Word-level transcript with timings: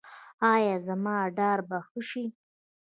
ایا 0.53 0.75
زما 0.87 1.17
ډار 1.37 1.59
به 1.67 1.77
ښه 1.87 2.01
شي؟ 2.09 2.25